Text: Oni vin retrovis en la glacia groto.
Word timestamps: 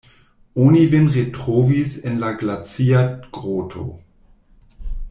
Oni 0.55 0.87
vin 0.87 1.05
retrovis 1.17 1.91
en 2.09 2.17
la 2.25 2.33
glacia 2.41 3.05
groto. 3.39 3.87